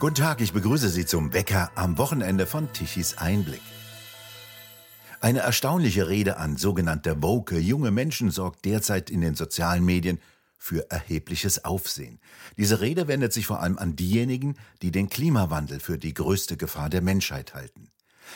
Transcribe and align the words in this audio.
Guten 0.00 0.14
Tag, 0.14 0.40
ich 0.40 0.52
begrüße 0.52 0.90
Sie 0.90 1.06
zum 1.06 1.32
Wecker 1.32 1.72
am 1.74 1.98
Wochenende 1.98 2.46
von 2.46 2.72
Tichys 2.72 3.18
Einblick. 3.18 3.60
Eine 5.20 5.40
erstaunliche 5.40 6.06
Rede 6.06 6.36
an 6.36 6.56
sogenannte 6.56 7.20
woke 7.20 7.58
junge 7.58 7.90
Menschen 7.90 8.30
sorgt 8.30 8.64
derzeit 8.64 9.10
in 9.10 9.22
den 9.22 9.34
sozialen 9.34 9.84
Medien 9.84 10.20
für 10.56 10.88
erhebliches 10.88 11.64
Aufsehen. 11.64 12.20
Diese 12.56 12.80
Rede 12.80 13.08
wendet 13.08 13.32
sich 13.32 13.48
vor 13.48 13.58
allem 13.58 13.76
an 13.76 13.96
diejenigen, 13.96 14.54
die 14.82 14.92
den 14.92 15.08
Klimawandel 15.08 15.80
für 15.80 15.98
die 15.98 16.14
größte 16.14 16.56
Gefahr 16.56 16.90
der 16.90 17.02
Menschheit 17.02 17.54
halten. 17.54 17.90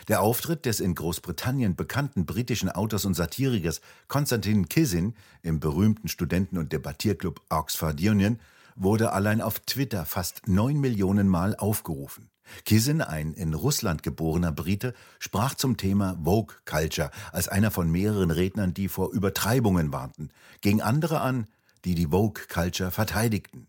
Der 0.09 0.21
Auftritt 0.21 0.67
des 0.67 0.81
in 0.81 0.97
Großbritannien 0.97 1.77
bekannten 1.77 2.27
britischen 2.27 2.71
Autors 2.71 3.05
und 3.05 3.15
Satirikers 3.15 3.81
Konstantin 4.09 4.69
Kisin 4.69 5.15
im 5.43 5.61
berühmten 5.61 6.09
Studenten- 6.09 6.59
und 6.59 6.73
Debattierclub 6.73 7.41
Oxford 7.51 8.01
Union 8.01 8.41
wurde 8.77 9.13
allein 9.13 9.41
auf 9.41 9.61
Twitter 9.61 10.05
fast 10.05 10.49
neun 10.49 10.81
Millionen 10.81 11.29
Mal 11.29 11.57
aufgerufen. 11.57 12.31
Kisin, 12.65 13.01
ein 13.01 13.33
in 13.33 13.55
Russland 13.55 14.03
geborener 14.03 14.53
Brite, 14.53 14.95
sprach 15.19 15.55
zum 15.55 15.77
Thema 15.77 16.19
Vogue 16.23 16.57
Culture 16.65 17.11
als 17.33 17.49
einer 17.49 17.71
von 17.71 17.91
mehreren 17.91 18.31
Rednern, 18.31 18.75
die 18.75 18.89
vor 18.89 19.13
Übertreibungen 19.13 19.93
warnten, 19.93 20.31
gegen 20.61 20.83
andere 20.83 21.21
an, 21.21 21.47
die 21.85 21.95
die 21.95 22.09
Vogue 22.09 22.45
Culture 22.49 22.91
verteidigten. 22.91 23.69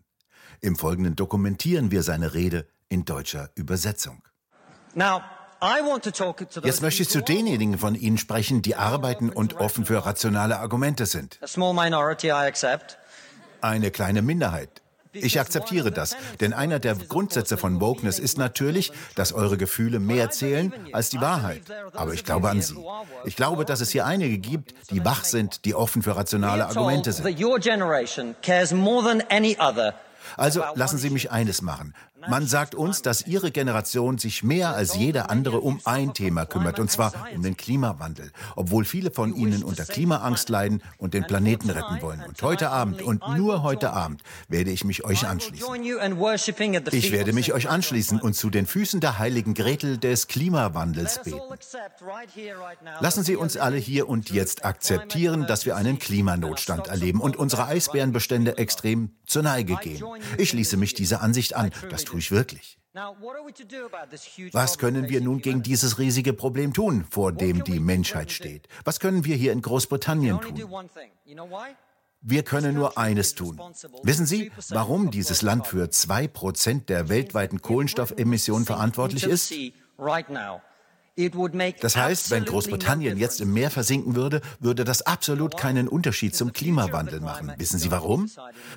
Im 0.60 0.76
Folgenden 0.76 1.16
dokumentieren 1.16 1.90
wir 1.90 2.02
seine 2.02 2.34
Rede 2.34 2.66
in 2.88 3.04
deutscher 3.04 3.50
Übersetzung. 3.54 4.22
Jetzt 6.62 6.82
möchte 6.82 7.02
ich 7.02 7.08
zu 7.08 7.22
denjenigen 7.22 7.78
von 7.78 7.94
Ihnen 7.94 8.18
sprechen, 8.18 8.60
die 8.60 8.76
arbeiten 8.76 9.30
und 9.30 9.54
offen 9.54 9.86
für 9.86 10.04
rationale 10.04 10.58
Argumente 10.58 11.06
sind. 11.06 11.38
Eine 13.60 13.90
kleine 13.90 14.20
Minderheit. 14.20 14.83
Ich 15.14 15.40
akzeptiere 15.40 15.90
das, 15.90 16.16
denn 16.40 16.52
einer 16.52 16.78
der 16.78 16.94
Grundsätze 16.94 17.56
von 17.56 17.80
Wokeness 17.80 18.18
ist 18.18 18.38
natürlich, 18.38 18.92
dass 19.14 19.32
eure 19.32 19.56
Gefühle 19.56 20.00
mehr 20.00 20.30
zählen 20.30 20.72
als 20.92 21.10
die 21.10 21.20
Wahrheit. 21.20 21.62
Aber 21.94 22.12
ich 22.12 22.24
glaube 22.24 22.50
an 22.50 22.60
sie. 22.60 22.76
Ich 23.24 23.36
glaube, 23.36 23.64
dass 23.64 23.80
es 23.80 23.90
hier 23.90 24.06
einige 24.06 24.38
gibt, 24.38 24.74
die 24.90 25.04
wach 25.04 25.24
sind, 25.24 25.64
die 25.64 25.74
offen 25.74 26.02
für 26.02 26.16
rationale 26.16 26.66
Argumente 26.66 27.12
sind. 27.12 27.26
Also 30.36 30.64
lassen 30.74 30.98
Sie 30.98 31.10
mich 31.10 31.30
eines 31.30 31.62
machen. 31.62 31.94
Man 32.28 32.46
sagt 32.46 32.74
uns, 32.74 33.02
dass 33.02 33.26
Ihre 33.26 33.50
Generation 33.50 34.18
sich 34.18 34.42
mehr 34.42 34.74
als 34.74 34.96
jeder 34.96 35.30
andere 35.30 35.60
um 35.60 35.80
ein 35.84 36.14
Thema 36.14 36.46
kümmert, 36.46 36.78
und 36.78 36.90
zwar 36.90 37.12
um 37.34 37.42
den 37.42 37.56
Klimawandel, 37.56 38.32
obwohl 38.56 38.84
viele 38.84 39.10
von 39.10 39.34
Ihnen 39.34 39.62
unter 39.62 39.84
Klimaangst 39.84 40.48
leiden 40.48 40.82
und 40.98 41.14
den 41.14 41.24
Planeten 41.24 41.70
retten 41.70 42.00
wollen. 42.02 42.22
Und 42.26 42.40
heute 42.42 42.70
Abend 42.70 43.02
und 43.02 43.22
nur 43.36 43.62
heute 43.62 43.92
Abend 43.92 44.22
werde 44.48 44.70
ich 44.70 44.84
mich 44.84 45.04
euch 45.04 45.26
anschließen. 45.26 45.74
Ich 46.92 47.12
werde 47.12 47.32
mich 47.32 47.52
euch 47.52 47.68
anschließen 47.68 48.20
und 48.20 48.34
zu 48.34 48.50
den 48.50 48.66
Füßen 48.66 49.00
der 49.00 49.18
heiligen 49.18 49.54
Gretel 49.54 49.98
des 49.98 50.28
Klimawandels 50.28 51.22
beten. 51.22 51.40
Lassen 53.00 53.24
Sie 53.24 53.36
uns 53.36 53.56
alle 53.56 53.76
hier 53.76 54.08
und 54.08 54.30
jetzt 54.30 54.64
akzeptieren, 54.64 55.46
dass 55.46 55.66
wir 55.66 55.76
einen 55.76 55.98
Klimanotstand 55.98 56.88
erleben 56.88 57.20
und 57.20 57.36
unsere 57.36 57.66
Eisbärenbestände 57.66 58.58
extrem 58.58 59.10
zur 59.26 59.42
Neige 59.42 59.76
gehen. 59.76 60.02
Ich 60.38 60.50
schließe 60.50 60.76
mich 60.76 60.94
dieser 60.94 61.22
Ansicht 61.22 61.54
an. 61.56 61.70
Das 61.90 62.04
tue 62.14 62.20
ich 62.20 62.30
wirklich. 62.30 62.78
Was 64.52 64.78
können 64.78 65.08
wir 65.08 65.20
nun 65.20 65.40
gegen 65.40 65.62
dieses 65.62 65.98
riesige 65.98 66.32
Problem 66.32 66.72
tun, 66.72 67.04
vor 67.10 67.32
dem 67.32 67.64
die 67.64 67.80
Menschheit 67.80 68.30
steht? 68.30 68.68
Was 68.84 69.00
können 69.00 69.24
wir 69.24 69.34
hier 69.34 69.52
in 69.52 69.62
Großbritannien 69.62 70.40
tun? 70.40 70.88
Wir 72.26 72.42
können 72.42 72.74
nur 72.74 72.96
eines 72.96 73.34
tun. 73.34 73.60
Wissen 74.02 74.26
Sie, 74.26 74.50
warum 74.70 75.10
dieses 75.10 75.42
Land 75.42 75.66
für 75.66 75.90
zwei 75.90 76.28
Prozent 76.28 76.88
der 76.88 77.08
weltweiten 77.08 77.60
Kohlenstoffemissionen 77.60 78.64
verantwortlich 78.64 79.24
ist? 79.24 79.52
Das 81.80 81.96
heißt, 81.96 82.30
wenn 82.32 82.44
Großbritannien 82.44 83.16
jetzt 83.18 83.40
im 83.40 83.52
Meer 83.52 83.70
versinken 83.70 84.16
würde, 84.16 84.40
würde 84.58 84.84
das 84.84 85.02
absolut 85.02 85.56
keinen 85.56 85.86
Unterschied 85.86 86.34
zum 86.34 86.52
Klimawandel 86.52 87.20
machen. 87.20 87.52
Wissen 87.56 87.78
Sie 87.78 87.92
warum? 87.92 88.28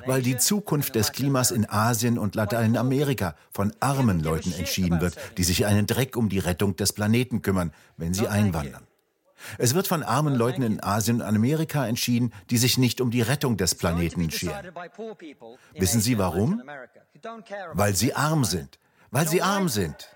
Weil 0.05 0.21
die 0.21 0.37
Zukunft 0.37 0.93
des 0.93 1.13
Klimas 1.13 1.49
in 1.49 1.67
Asien 1.67 2.19
und 2.19 2.35
Lateinamerika 2.35 3.35
von 3.51 3.73
armen 3.79 4.19
Leuten 4.19 4.53
entschieden 4.53 5.01
wird, 5.01 5.15
die 5.37 5.43
sich 5.43 5.65
einen 5.65 5.87
Dreck 5.87 6.15
um 6.15 6.29
die 6.29 6.39
Rettung 6.39 6.75
des 6.75 6.93
Planeten 6.93 7.41
kümmern, 7.41 7.73
wenn 7.97 8.13
sie 8.13 8.27
einwandern. 8.27 8.83
Es 9.57 9.73
wird 9.73 9.87
von 9.87 10.03
armen 10.03 10.35
Leuten 10.35 10.61
in 10.61 10.83
Asien 10.83 11.21
und 11.21 11.27
Amerika 11.27 11.87
entschieden, 11.87 12.33
die 12.49 12.57
sich 12.57 12.77
nicht 12.77 13.01
um 13.01 13.11
die 13.11 13.21
Rettung 13.21 13.57
des 13.57 13.75
Planeten 13.75 14.29
scheren. 14.29 14.71
Wissen 15.73 16.01
Sie 16.01 16.17
warum? 16.17 16.61
Weil 17.73 17.95
sie 17.95 18.13
arm 18.13 18.45
sind. 18.45 18.79
Weil 19.09 19.27
sie 19.27 19.41
arm 19.41 19.69
sind. 19.69 20.09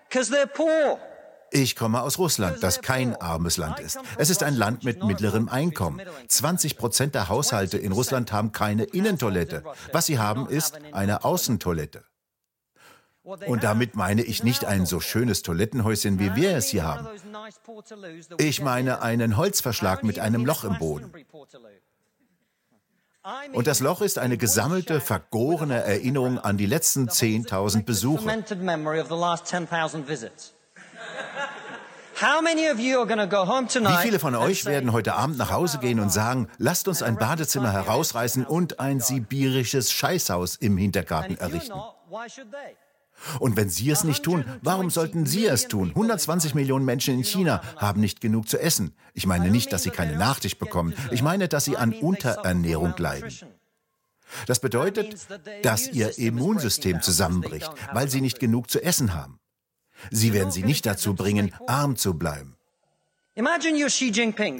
Ich 1.53 1.75
komme 1.75 2.01
aus 2.01 2.17
Russland, 2.17 2.63
das 2.63 2.81
kein 2.81 3.15
armes 3.15 3.57
Land 3.57 3.81
ist. 3.81 3.99
Es 4.17 4.29
ist 4.29 4.41
ein 4.41 4.55
Land 4.55 4.85
mit 4.85 5.03
mittlerem 5.03 5.49
Einkommen. 5.49 6.01
20 6.27 6.77
Prozent 6.77 7.13
der 7.13 7.27
Haushalte 7.27 7.77
in 7.77 7.91
Russland 7.91 8.31
haben 8.31 8.53
keine 8.53 8.85
Innentoilette. 8.85 9.63
Was 9.91 10.05
sie 10.05 10.17
haben, 10.17 10.47
ist 10.47 10.79
eine 10.93 11.25
Außentoilette. 11.25 12.05
Und 13.23 13.63
damit 13.63 13.95
meine 13.95 14.23
ich 14.23 14.43
nicht 14.43 14.65
ein 14.65 14.85
so 14.85 14.99
schönes 14.99 15.41
Toilettenhäuschen, 15.41 16.19
wie 16.19 16.35
wir 16.35 16.55
es 16.55 16.69
hier 16.69 16.83
haben. 16.83 17.07
Ich 18.37 18.61
meine 18.61 19.01
einen 19.01 19.35
Holzverschlag 19.37 20.03
mit 20.03 20.19
einem 20.19 20.45
Loch 20.45 20.63
im 20.63 20.77
Boden. 20.77 21.11
Und 23.53 23.67
das 23.67 23.81
Loch 23.81 24.01
ist 24.01 24.17
eine 24.17 24.37
gesammelte, 24.37 24.99
vergorene 24.99 25.83
Erinnerung 25.83 26.39
an 26.39 26.57
die 26.57 26.65
letzten 26.65 27.09
10.000 27.09 27.83
Besucher. 27.83 28.25
Wie 32.21 34.03
viele 34.03 34.19
von 34.19 34.35
euch 34.35 34.65
werden 34.65 34.93
heute 34.93 35.15
Abend 35.15 35.39
nach 35.39 35.49
Hause 35.49 35.79
gehen 35.79 35.99
und 35.99 36.11
sagen, 36.11 36.47
lasst 36.59 36.87
uns 36.87 37.01
ein 37.01 37.17
Badezimmer 37.17 37.73
herausreißen 37.73 38.45
und 38.45 38.79
ein 38.79 38.99
sibirisches 38.99 39.91
Scheißhaus 39.91 40.55
im 40.55 40.77
Hintergarten 40.77 41.37
errichten? 41.37 41.79
Und 43.39 43.57
wenn 43.57 43.69
Sie 43.69 43.89
es 43.89 44.03
nicht 44.03 44.21
tun, 44.23 44.45
warum 44.61 44.91
sollten 44.91 45.25
Sie 45.25 45.47
es 45.47 45.67
tun? 45.67 45.89
120 45.89 46.53
Millionen 46.53 46.85
Menschen 46.85 47.15
in 47.15 47.23
China 47.23 47.61
haben 47.77 48.01
nicht 48.01 48.21
genug 48.21 48.47
zu 48.47 48.59
essen. 48.59 48.95
Ich 49.15 49.25
meine 49.25 49.49
nicht, 49.49 49.73
dass 49.73 49.81
sie 49.81 49.89
keine 49.89 50.15
Nachricht 50.15 50.59
bekommen. 50.59 50.93
Ich 51.09 51.23
meine, 51.23 51.47
dass 51.47 51.65
sie 51.65 51.77
an 51.77 51.91
Unterernährung 51.91 52.93
leiden. 52.97 53.31
Das 54.45 54.59
bedeutet, 54.59 55.27
dass 55.63 55.87
ihr 55.87 56.19
Immunsystem 56.19 57.01
zusammenbricht, 57.01 57.71
weil 57.93 58.09
sie 58.09 58.21
nicht 58.21 58.39
genug 58.39 58.69
zu 58.69 58.81
essen 58.83 59.15
haben. 59.15 59.39
Sie 60.09 60.33
werden 60.33 60.51
sie 60.51 60.63
nicht 60.63 60.85
dazu 60.85 61.13
bringen, 61.13 61.53
arm 61.67 61.95
zu 61.95 62.15
bleiben. 62.15 62.55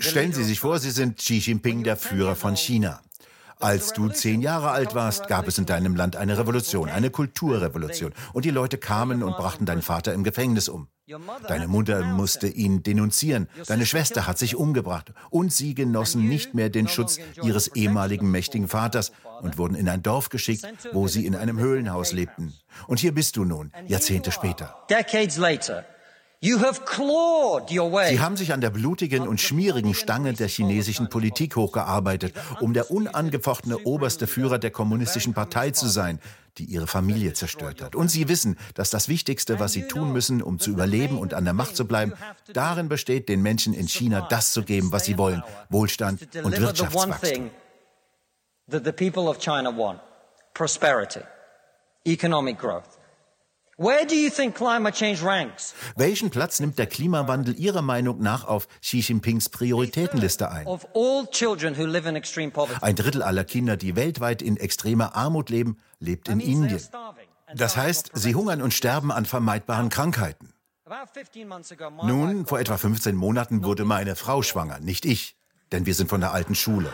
Stellen 0.02 0.34
Sie 0.34 0.44
sich 0.44 0.60
vor, 0.60 0.80
Sie 0.80 0.92
sind 0.92 1.18
Xi 1.18 1.38
Jinping, 1.40 1.84
der 1.84 1.98
Führer 1.98 2.36
von 2.36 2.56
China. 2.56 3.02
Als 3.60 3.94
du 3.94 4.10
zehn 4.10 4.42
Jahre 4.42 4.72
alt 4.72 4.96
warst, 4.96 5.28
gab 5.28 5.48
es 5.48 5.60
in 5.60 5.68
deinem 5.68 5.96
Land 5.96 6.16
eine 6.16 6.38
Revolution, 6.38 6.90
eine 6.90 7.12
Kulturrevolution. 7.12 8.12
Und 8.34 8.46
die 8.46 8.50
Leute 8.50 8.80
kamen 8.80 9.22
und 9.22 9.38
brachten 9.38 9.66
deinen 9.66 9.84
Vater 9.84 10.14
im 10.14 10.24
Gefängnis 10.24 10.68
um. 10.68 10.88
Deine 11.48 11.68
Mutter 11.68 12.04
musste 12.04 12.48
ihn 12.48 12.84
denunzieren. 12.84 13.48
Deine 13.68 13.86
Schwester 13.86 14.28
hat 14.28 14.38
sich 14.38 14.56
umgebracht. 14.56 15.14
Und 15.30 15.52
sie 15.54 15.76
genossen 15.76 16.28
nicht 16.28 16.54
mehr 16.54 16.70
den 16.70 16.88
Schutz 16.88 17.20
ihres 17.42 17.70
ehemaligen 17.70 18.30
mächtigen 18.32 18.68
Vaters 18.68 19.12
und 19.42 19.58
wurden 19.58 19.76
in 19.76 19.90
ein 19.90 20.04
Dorf 20.04 20.30
geschickt, 20.30 20.66
wo 20.94 21.08
sie 21.08 21.26
in 21.26 21.36
einem 21.36 21.60
Höhlenhaus 21.60 22.12
lebten. 22.12 22.54
Und 22.88 23.00
hier 23.00 23.14
bist 23.14 23.38
du 23.38 23.46
nun, 23.46 23.72
Jahrzehnte 23.88 24.32
später. 24.32 24.76
Sie 26.44 26.50
haben 28.20 28.36
sich 28.36 28.52
an 28.52 28.62
der 28.62 28.72
blutigen 28.72 29.28
und 29.28 29.40
schmierigen 29.40 29.94
Stange 29.94 30.34
der 30.34 30.48
chinesischen 30.48 31.08
Politik 31.08 31.56
hochgearbeitet, 31.56 32.34
um 32.60 32.74
der 32.74 32.90
unangefochtene 32.90 33.78
oberste 33.78 34.26
Führer 34.26 34.58
der 34.58 34.72
kommunistischen 34.72 35.36
Partei 35.36 35.70
zu 35.70 35.88
sein, 35.88 36.20
die 36.58 36.66
ihre 36.66 36.88
Familie 36.88 37.34
zerstört 37.34 37.82
hat. 37.82 37.96
Und 37.96 38.10
sie 38.10 38.28
wissen, 38.28 38.58
dass 38.74 38.90
das 38.90 39.08
Wichtigste, 39.08 39.60
was 39.60 39.74
sie 39.74 39.88
tun 39.88 40.12
müssen, 40.12 40.42
um 40.42 40.60
zu 40.60 40.72
überleben 40.72 41.18
und 41.18 41.34
an 41.34 41.44
der 41.44 41.54
Macht 41.54 41.76
zu 41.76 41.86
bleiben, 41.86 42.14
darin 42.54 42.90
besteht, 42.90 43.30
den 43.30 43.42
Menschen 43.42 43.74
in 43.74 43.88
China 43.88 44.28
das 44.30 44.54
zu 44.54 44.64
geben, 44.64 44.92
was 44.92 45.06
sie 45.06 45.18
wollen, 45.18 45.44
Wohlstand 45.70 46.22
und 46.44 46.60
Wirtschaftswachstum. 46.60 47.50
Prosperity, 50.54 51.22
economic 52.06 52.60
growth. 52.60 53.01
Welchen 55.96 56.30
Platz 56.30 56.60
nimmt 56.60 56.78
der 56.78 56.88
Klimawandel 56.88 57.58
Ihrer 57.58 57.82
Meinung 57.82 58.20
nach 58.22 58.44
auf 58.44 58.68
Xi 58.82 59.00
Jinpings 59.00 59.50
Prioritätenliste 59.50 60.52
ein? 60.52 60.68
Ein 62.82 62.96
Drittel 62.96 63.24
aller 63.24 63.44
Kinder, 63.44 63.78
die 63.78 63.96
weltweit 63.96 64.42
in 64.42 64.58
extremer 64.58 65.16
Armut 65.16 65.50
leben, 65.50 65.78
lebt 66.00 66.28
in 66.28 66.40
Indien. 66.40 66.82
Das 67.56 67.76
heißt, 67.76 68.12
sie 68.14 68.36
hungern 68.36 68.62
und 68.62 68.74
sterben 68.74 69.12
an 69.12 69.26
vermeidbaren 69.26 69.90
Krankheiten. 69.90 70.54
Nun, 72.04 72.46
vor 72.46 72.60
etwa 72.60 72.78
15 72.78 73.16
Monaten 73.16 73.64
wurde 73.64 73.86
meine 73.86 74.16
Frau 74.16 74.42
schwanger, 74.42 74.80
nicht 74.80 75.06
ich, 75.06 75.36
denn 75.72 75.86
wir 75.86 75.96
sind 75.96 76.10
von 76.10 76.20
der 76.22 76.34
alten 76.34 76.56
Schule. 76.56 76.94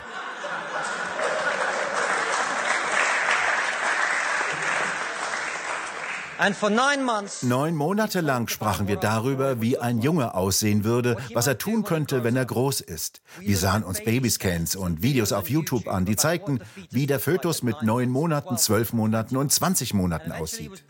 Neun 7.41 7.75
Monate 7.75 8.21
lang 8.21 8.47
sprachen 8.47 8.87
wir 8.87 8.97
darüber, 8.97 9.61
wie 9.61 9.77
ein 9.77 10.01
Junge 10.01 10.35
aussehen 10.35 10.83
würde, 10.83 11.17
was 11.33 11.47
er 11.47 11.57
tun 11.57 11.83
könnte, 11.83 12.23
wenn 12.23 12.35
er 12.35 12.45
groß 12.45 12.81
ist. 12.81 13.21
Wir 13.39 13.57
sahen 13.57 13.83
uns 13.83 14.03
Babyscans 14.03 14.75
und 14.75 15.01
Videos 15.01 15.31
auf 15.31 15.49
YouTube 15.49 15.87
an, 15.87 16.05
die 16.05 16.15
zeigten, 16.15 16.59
wie 16.91 17.07
der 17.07 17.19
Fötus 17.19 17.63
mit 17.63 17.81
neun 17.81 18.09
Monaten, 18.09 18.57
zwölf 18.57 18.93
Monaten 18.93 19.37
und 19.37 19.51
zwanzig 19.51 19.93
Monaten 19.93 20.31
aussieht. 20.31 20.85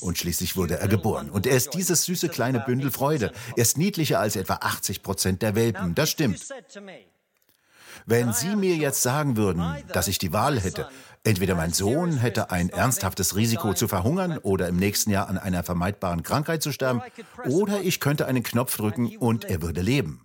Und 0.00 0.18
schließlich 0.18 0.56
wurde 0.56 0.78
er 0.78 0.88
geboren. 0.88 1.30
Und 1.30 1.46
er 1.46 1.56
ist 1.56 1.74
dieses 1.74 2.04
süße 2.04 2.28
kleine 2.28 2.60
Bündel 2.60 2.90
Freude. 2.90 3.32
Er 3.56 3.62
ist 3.62 3.78
niedlicher 3.78 4.20
als 4.20 4.36
etwa 4.36 4.54
80 4.54 5.02
Prozent 5.02 5.42
der 5.42 5.54
Welpen. 5.54 5.94
Das 5.94 6.10
stimmt. 6.10 6.46
Wenn 8.06 8.32
Sie 8.32 8.54
mir 8.54 8.76
jetzt 8.76 9.02
sagen 9.02 9.36
würden, 9.36 9.64
dass 9.92 10.08
ich 10.08 10.18
die 10.18 10.32
Wahl 10.32 10.60
hätte, 10.60 10.88
entweder 11.24 11.54
mein 11.54 11.72
Sohn 11.72 12.18
hätte 12.18 12.50
ein 12.50 12.70
ernsthaftes 12.70 13.34
Risiko 13.34 13.74
zu 13.74 13.88
verhungern 13.88 14.38
oder 14.38 14.68
im 14.68 14.76
nächsten 14.76 15.10
Jahr 15.10 15.28
an 15.28 15.38
einer 15.38 15.62
vermeidbaren 15.62 16.22
Krankheit 16.22 16.62
zu 16.62 16.70
sterben, 16.70 17.02
oder 17.46 17.80
ich 17.80 17.98
könnte 17.98 18.26
einen 18.26 18.42
Knopf 18.42 18.76
drücken 18.76 19.16
und 19.16 19.44
er 19.44 19.62
würde 19.62 19.80
leben. 19.80 20.20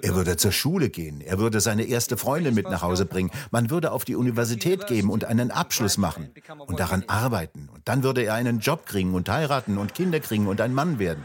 Er 0.00 0.14
würde 0.14 0.36
zur 0.36 0.52
Schule 0.52 0.90
gehen, 0.90 1.20
er 1.20 1.38
würde 1.38 1.60
seine 1.60 1.84
erste 1.84 2.16
Freundin 2.16 2.54
mit 2.54 2.70
nach 2.70 2.82
Hause 2.82 3.04
bringen, 3.04 3.30
man 3.50 3.68
würde 3.68 3.92
auf 3.92 4.04
die 4.04 4.14
Universität 4.14 4.86
gehen 4.86 5.08
und 5.08 5.24
einen 5.24 5.50
Abschluss 5.50 5.98
machen 5.98 6.32
und 6.66 6.78
daran 6.78 7.04
arbeiten. 7.08 7.68
Und 7.72 7.88
dann 7.88 8.02
würde 8.02 8.22
er 8.22 8.34
einen 8.34 8.60
Job 8.60 8.86
kriegen 8.86 9.14
und 9.14 9.28
heiraten 9.28 9.78
und 9.78 9.94
Kinder 9.94 10.20
kriegen 10.20 10.46
und 10.46 10.60
ein 10.60 10.72
Mann 10.72 10.98
werden. 10.98 11.24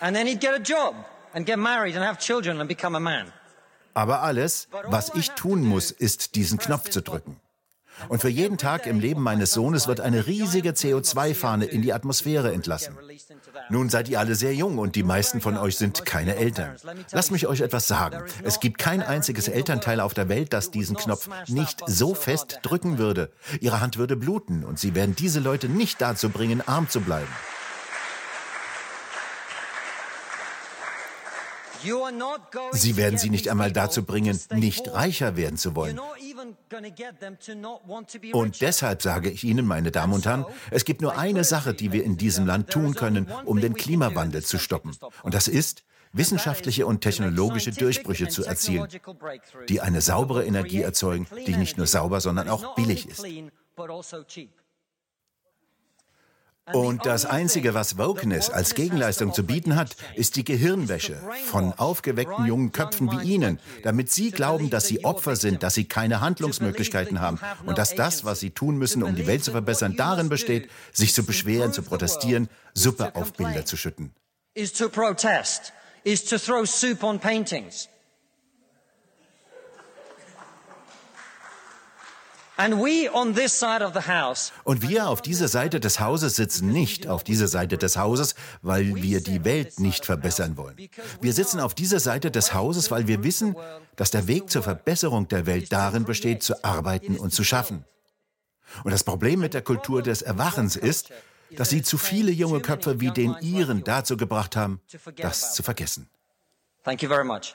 And 0.00 0.16
then 0.16 0.26
he'd 0.26 0.40
get 0.40 0.52
a 0.52 0.58
job 0.58 0.94
and 1.32 1.46
get 1.46 1.58
married 1.58 1.96
and 1.96 2.04
have 2.04 2.18
children 2.18 2.60
and 2.60 2.68
become 2.68 2.96
a 2.96 3.00
man. 3.00 3.32
Aber 3.94 4.22
alles, 4.22 4.68
was 4.84 5.14
ich 5.14 5.30
tun 5.30 5.64
muss, 5.64 5.90
ist 5.90 6.34
diesen 6.34 6.58
Knopf 6.58 6.90
zu 6.90 7.02
drücken. 7.02 7.36
Und 8.08 8.20
für 8.20 8.28
jeden 8.28 8.58
Tag 8.58 8.86
im 8.86 9.00
Leben 9.00 9.22
meines 9.22 9.52
Sohnes 9.52 9.86
wird 9.86 10.00
eine 10.00 10.26
riesige 10.26 10.70
CO2-Fahne 10.70 11.66
in 11.66 11.82
die 11.82 11.92
Atmosphäre 11.92 12.52
entlassen. 12.52 12.96
Nun 13.68 13.90
seid 13.90 14.08
ihr 14.08 14.18
alle 14.18 14.34
sehr 14.34 14.54
jung 14.54 14.78
und 14.78 14.96
die 14.96 15.02
meisten 15.02 15.40
von 15.40 15.56
euch 15.56 15.76
sind 15.76 16.04
keine 16.04 16.36
Eltern. 16.36 16.76
Lasst 17.12 17.30
mich 17.30 17.46
euch 17.46 17.60
etwas 17.60 17.86
sagen. 17.86 18.22
Es 18.42 18.60
gibt 18.60 18.78
kein 18.78 19.02
einziges 19.02 19.48
Elternteil 19.48 20.00
auf 20.00 20.14
der 20.14 20.28
Welt, 20.28 20.52
das 20.52 20.70
diesen 20.70 20.96
Knopf 20.96 21.28
nicht 21.48 21.80
so 21.86 22.14
fest 22.14 22.60
drücken 22.62 22.98
würde. 22.98 23.30
Ihre 23.60 23.80
Hand 23.80 23.98
würde 23.98 24.16
bluten 24.16 24.64
und 24.64 24.78
sie 24.78 24.94
werden 24.94 25.14
diese 25.14 25.40
Leute 25.40 25.68
nicht 25.68 26.00
dazu 26.00 26.28
bringen, 26.30 26.60
arm 26.66 26.88
zu 26.88 27.00
bleiben. 27.00 27.28
Sie 32.72 32.96
werden 32.96 33.18
sie 33.18 33.30
nicht 33.30 33.48
einmal 33.48 33.72
dazu 33.72 34.04
bringen, 34.04 34.38
nicht 34.54 34.92
reicher 34.92 35.36
werden 35.36 35.56
zu 35.56 35.74
wollen. 35.74 35.98
Und 38.32 38.60
deshalb 38.60 39.02
sage 39.02 39.30
ich 39.30 39.44
Ihnen, 39.44 39.66
meine 39.66 39.90
Damen 39.90 40.12
und 40.12 40.26
Herren, 40.26 40.44
es 40.70 40.84
gibt 40.84 41.00
nur 41.02 41.18
eine 41.18 41.44
Sache, 41.44 41.74
die 41.74 41.92
wir 41.92 42.04
in 42.04 42.16
diesem 42.16 42.46
Land 42.46 42.70
tun 42.70 42.94
können, 42.94 43.30
um 43.44 43.60
den 43.60 43.74
Klimawandel 43.74 44.42
zu 44.42 44.58
stoppen. 44.58 44.96
Und 45.22 45.34
das 45.34 45.48
ist, 45.48 45.84
wissenschaftliche 46.12 46.86
und 46.86 47.00
technologische 47.00 47.72
Durchbrüche 47.72 48.28
zu 48.28 48.44
erzielen, 48.44 48.88
die 49.68 49.80
eine 49.80 50.00
saubere 50.00 50.44
Energie 50.44 50.82
erzeugen, 50.82 51.26
die 51.46 51.56
nicht 51.56 51.78
nur 51.78 51.86
sauber, 51.86 52.20
sondern 52.20 52.48
auch 52.48 52.74
billig 52.74 53.08
ist. 53.08 53.24
Und 56.70 57.06
das 57.06 57.26
Einzige, 57.26 57.74
was 57.74 57.98
Wokeness 57.98 58.48
als 58.48 58.76
Gegenleistung 58.76 59.34
zu 59.34 59.44
bieten 59.44 59.74
hat, 59.74 59.96
ist 60.14 60.36
die 60.36 60.44
Gehirnwäsche 60.44 61.20
von 61.46 61.72
aufgeweckten 61.72 62.46
jungen 62.46 62.70
Köpfen 62.70 63.10
wie 63.10 63.34
Ihnen, 63.34 63.58
damit 63.82 64.12
Sie 64.12 64.30
glauben, 64.30 64.70
dass 64.70 64.86
Sie 64.86 65.04
Opfer 65.04 65.34
sind, 65.34 65.64
dass 65.64 65.74
Sie 65.74 65.86
keine 65.86 66.20
Handlungsmöglichkeiten 66.20 67.20
haben 67.20 67.40
und 67.66 67.78
dass 67.78 67.96
das, 67.96 68.24
was 68.24 68.38
Sie 68.38 68.50
tun 68.50 68.78
müssen, 68.78 69.02
um 69.02 69.16
die 69.16 69.26
Welt 69.26 69.42
zu 69.42 69.50
verbessern, 69.50 69.96
darin 69.96 70.28
besteht, 70.28 70.70
sich 70.92 71.14
zu 71.14 71.24
beschweren, 71.24 71.72
zu 71.72 71.82
protestieren, 71.82 72.48
Suppe 72.74 73.16
auf 73.16 73.32
Bilder 73.32 73.64
zu 73.64 73.76
schütten. 73.76 74.12
Is 74.54 74.72
to 74.72 74.88
protest, 74.88 75.72
is 76.04 76.24
to 76.24 76.38
throw 76.38 76.64
soup 76.64 77.02
on 77.02 77.18
paintings. 77.18 77.88
Und 84.64 84.82
wir 84.82 85.08
auf 85.08 85.22
dieser 85.22 85.48
Seite 85.48 85.80
des 85.80 86.00
Hauses 86.00 86.36
sitzen 86.36 86.68
nicht 86.68 87.06
auf 87.06 87.24
dieser 87.24 87.48
Seite 87.48 87.78
des 87.78 87.96
Hauses, 87.96 88.34
weil 88.62 88.94
wir 88.96 89.20
die 89.20 89.44
Welt 89.44 89.80
nicht 89.80 90.04
verbessern 90.04 90.56
wollen. 90.56 90.76
Wir 91.20 91.32
sitzen 91.32 91.60
auf 91.60 91.74
dieser 91.74 92.00
Seite 92.00 92.30
des 92.30 92.54
Hauses, 92.54 92.90
weil 92.90 93.06
wir 93.06 93.24
wissen, 93.24 93.56
dass 93.96 94.10
der 94.10 94.26
Weg 94.28 94.50
zur 94.50 94.62
Verbesserung 94.62 95.28
der 95.28 95.46
Welt 95.46 95.72
darin 95.72 96.04
besteht, 96.04 96.42
zu 96.42 96.64
arbeiten 96.64 97.16
und 97.16 97.32
zu 97.32 97.44
schaffen. 97.44 97.84
Und 98.84 98.92
das 98.92 99.04
Problem 99.04 99.40
mit 99.40 99.54
der 99.54 99.62
Kultur 99.62 100.02
des 100.02 100.22
Erwachens 100.22 100.76
ist, 100.76 101.10
dass 101.56 101.70
sie 101.70 101.82
zu 101.82 101.98
viele 101.98 102.30
junge 102.30 102.60
Köpfe 102.60 103.00
wie 103.00 103.10
den 103.10 103.36
ihren 103.40 103.84
dazu 103.84 104.16
gebracht 104.16 104.56
haben, 104.56 104.80
das 105.16 105.54
zu 105.54 105.62
vergessen. 105.62 106.08
Thank 106.84 107.02
you 107.02 107.08
very 107.08 107.24
much. 107.24 107.54